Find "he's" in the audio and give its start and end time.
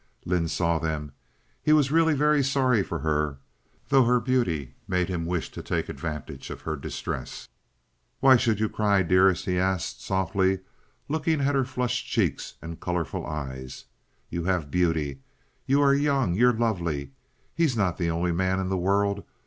17.53-17.77